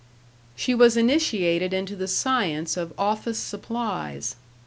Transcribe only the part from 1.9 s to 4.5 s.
the science of office supplies.